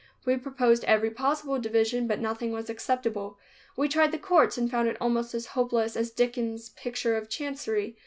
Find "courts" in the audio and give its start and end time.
4.17-4.57